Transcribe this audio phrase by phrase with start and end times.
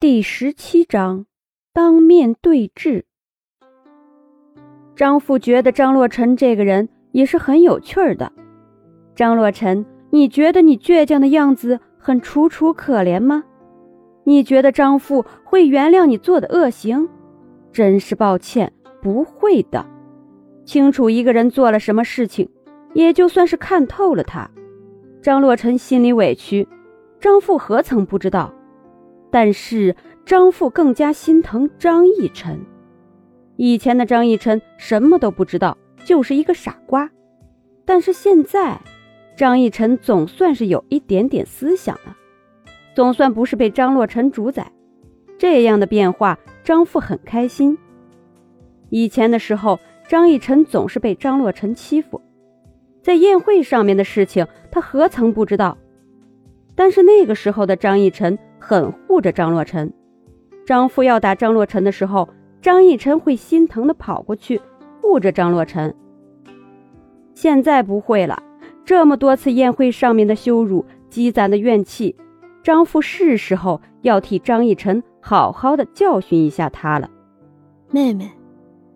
[0.00, 1.26] 第十七章，
[1.72, 3.04] 当面对质。
[4.94, 8.30] 张父觉得张洛尘这个人也是很有趣儿的。
[9.16, 13.42] 张洛尘，你觉得你倔强的样子很楚楚可怜吗？
[14.22, 17.08] 你觉得张父会原谅你做的恶行？
[17.72, 18.72] 真是抱歉，
[19.02, 19.84] 不会的。
[20.64, 22.48] 清楚一个人做了什么事情，
[22.94, 24.48] 也就算是看透了他。
[25.20, 26.68] 张洛尘心里委屈，
[27.18, 28.54] 张父何曾不知道？
[29.30, 32.60] 但是张父更加心疼张逸晨。
[33.56, 37.10] 以前的张逸晨什么都不知道，就是一个傻瓜。
[37.84, 38.80] 但是现在，
[39.36, 42.16] 张逸晨总算是有一点点思想了，
[42.94, 44.70] 总算不是被张洛尘主宰。
[45.38, 47.76] 这样的变化，张父很开心。
[48.90, 52.20] 以前的时候，张逸晨总是被张洛尘欺负，
[53.02, 55.76] 在宴会上面的事情，他何曾不知道？
[56.74, 58.38] 但是那个时候的张逸晨。
[58.68, 59.90] 很护着张洛尘，
[60.66, 62.28] 张父要打张洛尘的时候，
[62.60, 64.60] 张逸晨会心疼的跑过去
[65.00, 65.94] 护着张洛尘。
[67.32, 68.42] 现在不会了，
[68.84, 72.14] 这么多次宴会上面的羞辱积攒的怨气，
[72.62, 77.08] 张父是时候要替张逸晨好好的教训一下他了。
[77.90, 78.30] 妹妹，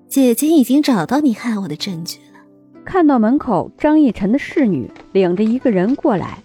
[0.06, 2.40] 姐姐已经找到你害我的证据了。
[2.84, 6.40] 看到门口张逸晨的侍女领着一个人过来，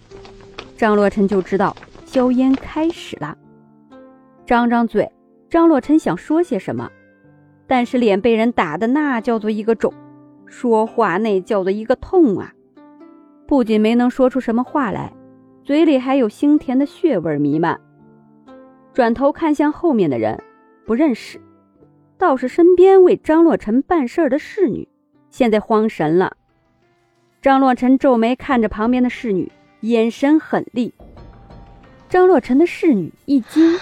[0.77, 1.75] 张洛尘就知道。
[2.17, 3.37] 硝烟开始了，
[4.43, 5.07] 张张嘴，
[5.51, 6.89] 张洛尘想说些什么，
[7.67, 9.93] 但是脸被人打的那叫做一个肿，
[10.47, 12.51] 说话那叫做一个痛啊！
[13.45, 15.13] 不仅没能说出什么话来，
[15.63, 17.79] 嘴里还有腥甜的血味弥漫。
[18.95, 20.41] 转头看向后面的人，
[20.87, 21.39] 不认识，
[22.17, 24.89] 倒是身边为张洛尘办事的侍女，
[25.29, 26.35] 现在慌神了。
[27.43, 29.51] 张洛尘皱眉看着旁边的侍女，
[29.81, 30.95] 眼神狠厉。
[32.09, 33.77] 张洛尘的侍女一惊，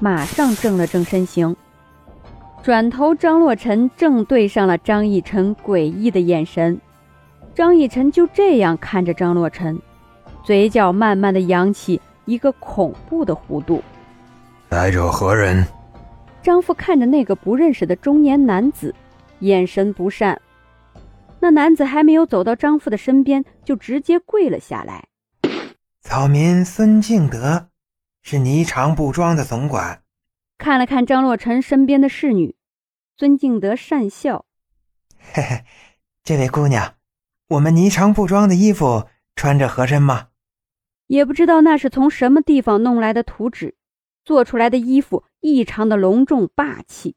[0.00, 1.56] 马上正了正身形，
[2.62, 6.78] 转头，张洛尘正对上了张逸晨诡异的眼神。
[7.54, 9.80] 张逸晨就这样看着张洛尘，
[10.44, 13.82] 嘴角慢慢的扬起一个恐怖的弧度。
[14.68, 15.66] 来者何人？
[16.42, 18.94] 张父看着那个不认识的中年男子，
[19.38, 20.38] 眼神不善。
[21.40, 25.06] 那男子还没有走到张父的身边，就直接跪了下来。
[26.02, 27.69] 草民孙敬德。
[28.22, 30.02] 是霓裳布庄的总管，
[30.58, 32.54] 看了看张洛尘身边的侍女，
[33.16, 34.44] 尊敬德讪笑
[35.18, 35.64] ：“嘿嘿，
[36.22, 36.94] 这位姑娘，
[37.48, 40.28] 我们霓裳布庄的衣服穿着合身吗？”
[41.08, 43.74] 也不知道那是从什么地方弄来的图纸，
[44.24, 47.16] 做出来的衣服异常的隆重霸气，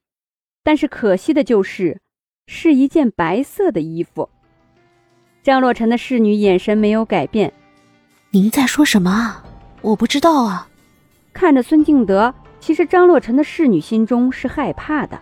[0.64, 2.02] 但是可惜的就是，
[2.48, 4.30] 是一件白色的衣服。
[5.44, 7.54] 张洛尘的侍女眼神没有改变
[8.32, 9.44] ：“您在说什么？
[9.82, 10.70] 我不知道啊。”
[11.34, 15.20] 看着孙敬德，其实张洛尘的侍女心中是害怕的，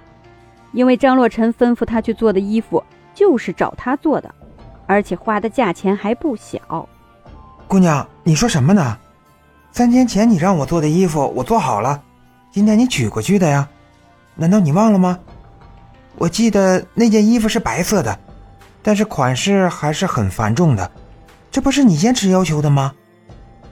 [0.74, 2.84] 因为张洛尘吩咐他去做的衣服
[3.16, 4.30] 就是找他做的，
[4.86, 6.88] 而且花的价钱还不小。
[7.68, 8.98] 姑娘，你说什么呢？
[9.72, 12.04] 三天前你让我做的衣服我做好了，
[12.52, 13.68] 今天你取过去的呀？
[14.36, 15.18] 难道你忘了吗？
[16.18, 18.20] 我记得那件衣服是白色的，
[18.84, 20.92] 但是款式还是很繁重的，
[21.50, 22.94] 这不是你坚持要求的吗？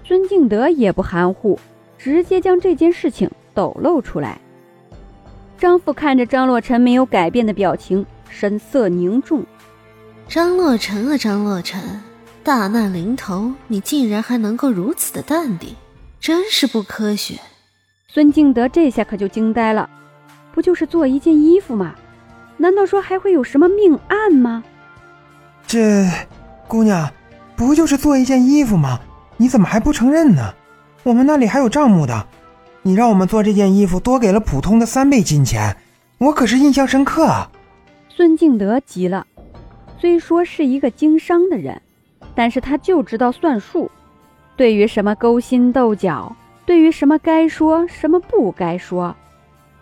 [0.06, 1.59] 孙敬德也不含糊。
[2.00, 4.40] 直接将这件事情抖露出来。
[5.58, 9.46] 张父看着张洛尘没有改变的表情，神色凝重。
[10.30, 12.02] 张洛尘啊，张洛尘，
[12.44, 15.76] 大难临头，你竟然还能够如此的淡定，
[16.22, 17.36] 真是不科学。
[18.08, 19.90] 孙敬德这下可就惊呆了，
[20.54, 21.94] 不就是做一件衣服吗？
[22.58, 24.64] 难道说还会有什么命案吗？
[25.68, 26.08] 这
[26.68, 27.12] 姑娘，
[27.56, 29.00] 不就是做一件衣服吗？
[29.36, 30.54] 你怎么还不承认呢？
[31.04, 32.28] 我们那里还有账目的，
[32.82, 35.78] 你让我们做这件衣服，多给了普通的三倍金钱，
[36.18, 37.50] 我可是印象深刻啊！
[38.10, 39.26] 孙敬德急了，
[39.98, 41.82] 虽说是一个经商的人，
[42.36, 43.90] 但是他就知道算数，
[44.58, 49.16] 对于什么勾心斗角，对于什么该说什么不该说，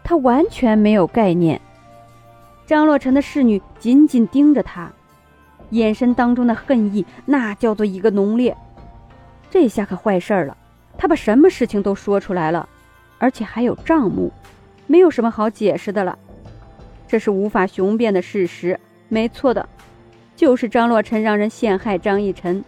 [0.04, 1.60] 他完全没有概念。
[2.68, 4.92] 张洛尘的侍女紧紧盯着他，
[5.72, 8.56] 眼神当中的恨意那叫做一个浓烈，
[9.50, 10.56] 这下可坏事了。
[10.98, 12.68] 他把什么事情都说出来了，
[13.20, 14.32] 而且还有账目，
[14.88, 16.18] 没有什么好解释的了。
[17.08, 19.68] 这是无法雄辩的事实，没错的，
[20.36, 22.64] 就是张洛尘让人陷害张逸晨，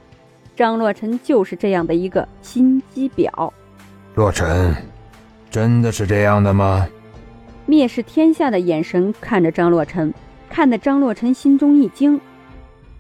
[0.56, 3.52] 张洛尘就是这样的一个心机婊。
[4.16, 4.76] 洛尘，
[5.50, 6.88] 真的是这样的吗？
[7.68, 10.14] 蔑视天下的眼神看着张洛尘，
[10.50, 12.20] 看得张洛尘心中一惊。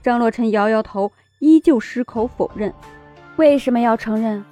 [0.03, 2.73] 张洛尘摇摇头，依旧矢口否认。
[3.37, 4.43] 为什么要承认？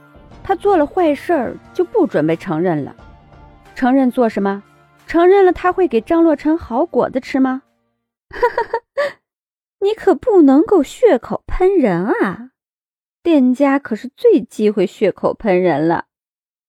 [0.48, 2.96] 他做了坏事儿，就不准备承认了。
[3.76, 4.64] 承认做什么？
[5.06, 7.64] 承认了他会给张洛尘好果子吃吗？
[8.30, 9.18] 哈哈哈！
[9.82, 12.52] 你可不能够血口喷人啊！
[13.22, 16.06] 店家可是最忌讳血口喷人了，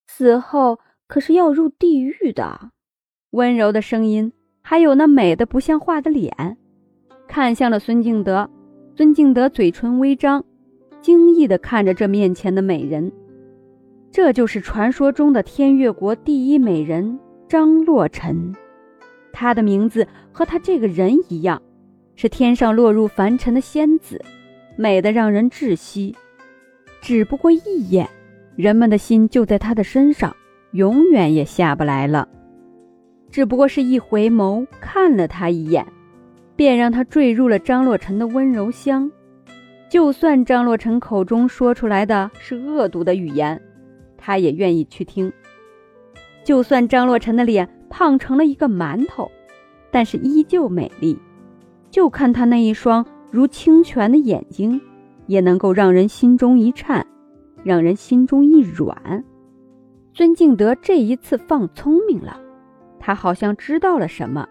[0.09, 2.73] 死后可是要入地狱的。
[3.31, 6.59] 温柔的声音，还有那美的不像话的脸，
[7.29, 8.51] 看向了孙敬德。
[8.97, 10.45] 孙敬德嘴唇微张，
[11.01, 13.13] 惊异地看着这面前的美人。
[14.11, 17.19] 这就是传说中的天越国第一美人
[17.49, 18.55] 张洛尘。
[19.33, 21.61] 她的名字和她这个人一样，
[22.17, 24.21] 是天上落入凡尘的仙子，
[24.77, 26.15] 美得让人窒息。
[27.01, 28.09] 只不过一眼，
[28.57, 30.35] 人们的心就在她的身上，
[30.73, 32.29] 永远也下不来了。
[33.31, 35.87] 只不过是一回眸看了他一眼。
[36.57, 39.09] 便让他坠入了张洛尘的温柔乡，
[39.89, 43.63] 就算张洛尘口中说出来的是恶毒的语言，
[44.19, 45.33] 他也愿意去听。
[46.45, 49.31] 就算张洛尘的脸胖成了一个馒头，
[49.91, 51.19] 但是依旧美丽。
[51.91, 54.79] 就看他那一双如清泉的眼睛，
[55.27, 57.07] 也能够让人心中一颤，
[57.65, 59.25] 让人心中一软。
[60.13, 62.39] 孙敬德这一次放聪明了，
[62.99, 64.47] 他好像知道了什么。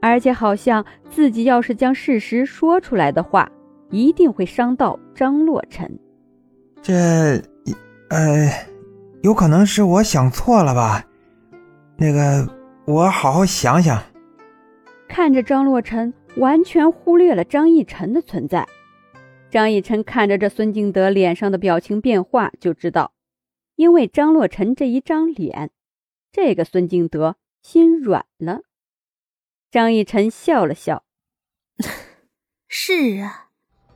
[0.00, 3.50] 而且好像自己要是将事实说出来的话，
[3.90, 5.98] 一定会伤到张洛尘。
[6.80, 6.92] 这，
[8.10, 8.48] 呃，
[9.22, 11.04] 有可能是我想错了吧？
[11.96, 12.48] 那个，
[12.86, 14.00] 我好好想想。
[15.08, 18.66] 看着张洛尘，完全忽略了张逸晨的存在。
[19.50, 23.12] 张逸晨看着这孙敬德脸上的表情变化，就知道，
[23.76, 25.70] 因为张洛尘这一张脸，
[26.30, 28.60] 这个孙敬德心软了。
[29.70, 31.02] 张逸晨笑了笑
[32.68, 33.48] ：“是啊，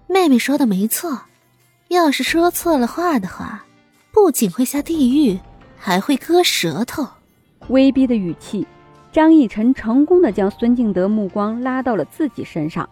[0.08, 1.26] 妹妹说的没错。
[1.88, 3.66] 要是说错了话的话，
[4.12, 5.38] 不仅会下地狱，
[5.76, 7.06] 还会割舌头。”
[7.68, 8.66] 威逼的语气，
[9.10, 12.88] 张逸晨成功的将孙敬德目光拉到了自己身上。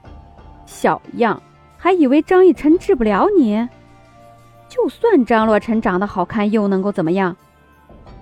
[0.64, 1.40] 小样，
[1.76, 3.69] 还以为张逸晨治不了你？
[4.69, 7.37] 就算张洛尘长得好看，又能够怎么样？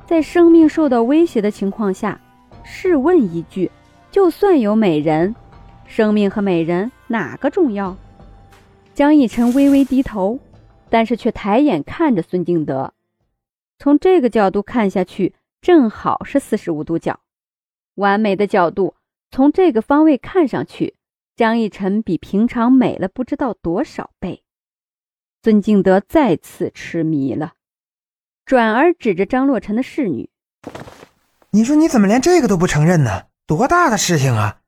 [0.07, 2.19] 在生命受到威胁的情况下，
[2.65, 3.71] 试问一句。
[4.11, 5.37] 就算有美人，
[5.87, 7.95] 生命和美人哪个重要？
[8.95, 10.39] 江逸晨微微低头，
[10.91, 12.93] 但是却抬眼看着孙敬德。
[13.79, 17.21] 从这个角度看下去，正好是四十五度角，
[17.95, 18.95] 完美的角度。
[19.31, 20.97] 从这个方位看上去，
[21.37, 24.43] 张逸晨比平常美了不知道多少倍。
[25.43, 27.53] 孙敬德再次痴迷了，
[28.47, 30.31] 转而指着张洛尘的侍女
[31.53, 34.61] ：“你说你怎么连这个都不承认呢？”多大的事情啊！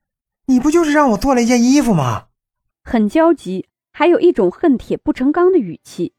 [0.47, 2.27] 你不就是让我做了一件衣服吗？
[2.85, 6.13] 很焦急，还有一种恨铁不成钢的语气，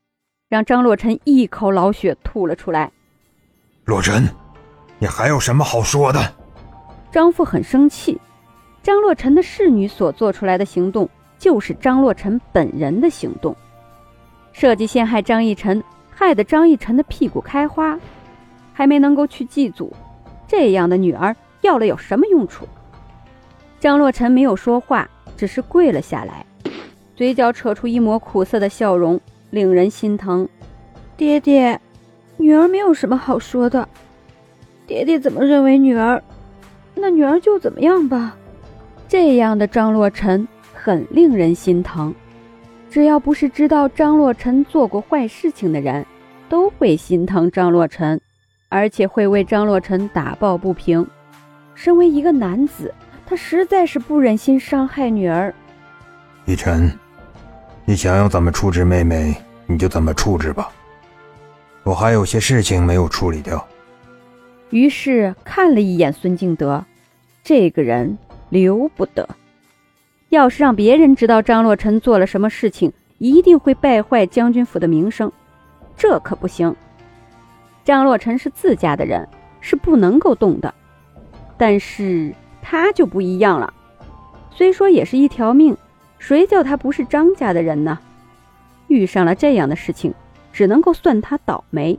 [0.50, 2.92] 让张洛尘一口老血吐了出来。
[3.86, 4.28] 洛尘，
[5.00, 6.20] 你还有什么好说的？
[7.12, 8.20] 张父很生气，
[8.84, 13.56] 张洛尘的侍女所做出来的行动，就是张洛尘本人的行动，
[14.54, 18.00] 设计陷害张逸晨，害得张逸晨的屁股开花，
[18.74, 19.92] 还没能够去祭祖，
[20.48, 21.36] 这样的女儿。
[21.62, 22.68] 要了有什么用处？
[23.80, 25.08] 张洛尘没有说话，
[25.38, 26.44] 只是跪了下来，
[27.22, 29.22] 嘴角扯出一抹苦涩的笑容，
[29.52, 30.50] 令人心疼。
[31.16, 31.80] 爹爹，
[32.38, 33.88] 女儿没有什么好说的。
[34.88, 36.20] 爹爹怎么认为女儿，
[36.96, 38.36] 那女儿就怎么样吧。
[39.08, 42.12] 这样的张洛尘很令人心疼。
[42.90, 46.04] 只要不是知道张洛尘做过坏事情的人，
[46.50, 48.20] 都会心疼张洛尘，
[48.68, 51.06] 而且会为张洛尘打抱不平。
[51.76, 52.92] 身为一个男子，
[53.28, 55.54] 他实在是不忍心伤害女儿。
[56.48, 56.90] 逸晨，
[57.92, 59.36] 你想要怎么处置妹妹，
[59.68, 60.72] 你就怎么处置吧。
[61.84, 63.68] 我还有些事情没有处理掉。
[64.70, 66.86] 于是看了一眼孙敬德，
[67.44, 68.18] 这个人
[68.48, 69.28] 留不得。
[70.30, 75.30] 要是让别人知道张洛尘做了什么事情，一定会败坏将军府的名声，
[75.98, 76.74] 这可不行。
[77.84, 79.28] 张洛尘是自家的人，
[79.60, 80.74] 是不能够动的。
[81.58, 83.74] 但是他就不一样了，
[84.50, 85.76] 虽说也是一条命，
[86.22, 87.98] 谁叫他不是张家的人呢？
[88.88, 90.14] 遇上了这样的事情，
[90.54, 91.98] 只能够算他倒霉。